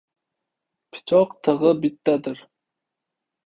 Pichoq 0.95 1.35
tig‘i 1.49 1.75
bittadir. 1.87 2.45